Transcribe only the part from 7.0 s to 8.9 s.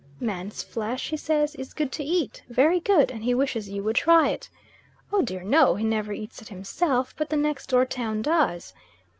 but the next door town does.